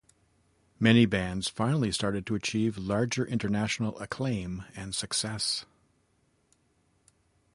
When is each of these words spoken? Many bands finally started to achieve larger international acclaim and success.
Many 0.79 1.05
bands 1.05 1.47
finally 1.47 1.91
started 1.91 2.25
to 2.25 2.33
achieve 2.33 2.75
larger 2.75 3.23
international 3.23 3.99
acclaim 3.99 4.65
and 4.75 4.95
success. 4.95 5.65